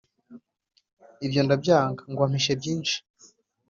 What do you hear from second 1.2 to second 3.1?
ibyo ndabyanga ngo ampishe byinshi